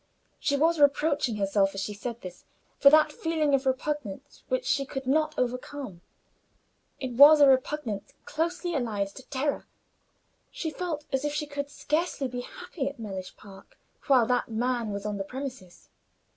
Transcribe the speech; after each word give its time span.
She 0.39 0.57
was 0.57 0.79
reproaching 0.79 1.35
herself, 1.35 1.75
as 1.75 1.81
she 1.83 1.93
said 1.93 2.21
this, 2.21 2.43
for 2.79 2.89
that 2.89 3.11
feeling 3.11 3.53
of 3.53 3.67
repugnance 3.67 4.41
which 4.47 4.65
she 4.65 4.83
could 4.83 5.05
not 5.05 5.37
overcome. 5.37 6.01
It 6.99 7.11
was 7.11 7.39
a 7.39 7.47
repugnance 7.47 8.13
closely 8.25 8.73
allied 8.73 9.09
to 9.09 9.29
terror; 9.29 9.67
she 10.49 10.71
felt 10.71 11.05
as 11.11 11.23
if 11.23 11.35
she 11.35 11.45
could 11.45 11.69
scarcely 11.69 12.27
be 12.27 12.41
happy 12.41 12.89
at 12.89 12.97
Mellish 12.97 13.35
Park 13.37 13.77
while 14.07 14.25
that 14.25 14.49
man 14.49 14.89
was 14.91 15.05
on 15.05 15.17
the 15.17 15.23
premises. 15.23 15.89